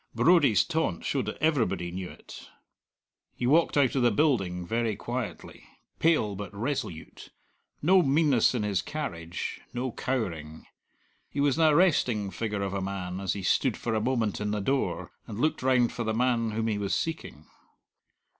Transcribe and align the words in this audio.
Brodie's 0.15 0.63
taunt 0.65 1.05
showed 1.05 1.27
that 1.27 1.37
everybody 1.43 1.91
knew 1.91 2.09
it. 2.09 2.49
He 3.35 3.45
walked 3.45 3.77
out 3.77 3.93
of 3.93 4.01
the 4.01 4.09
building 4.09 4.65
very 4.65 4.95
quietly, 4.95 5.63
pale 5.99 6.35
but 6.35 6.51
resolute; 6.55 7.29
no 7.83 8.01
meanness 8.01 8.55
in 8.55 8.63
his 8.63 8.81
carriage, 8.81 9.61
no 9.73 9.91
cowering. 9.91 10.65
He 11.29 11.39
was 11.39 11.59
an 11.59 11.65
arresting 11.71 12.31
figure 12.31 12.63
of 12.63 12.73
a 12.73 12.81
man 12.81 13.19
as 13.19 13.33
he 13.33 13.43
stood 13.43 13.77
for 13.77 13.93
a 13.93 14.01
moment 14.01 14.41
in 14.41 14.49
the 14.49 14.59
door 14.59 15.11
and 15.27 15.39
looked 15.39 15.61
round 15.61 15.91
for 15.93 16.03
the 16.03 16.15
man 16.15 16.49
whom 16.49 16.65
he 16.65 16.79
was 16.79 16.95
seeking. 16.95 17.45